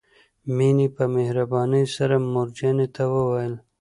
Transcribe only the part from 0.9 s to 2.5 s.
په مهربانۍ سره مور